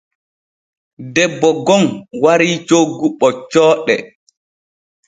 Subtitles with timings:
[1.13, 1.83] Debbo gom
[2.23, 3.95] warii coggu ɓoccooɗe.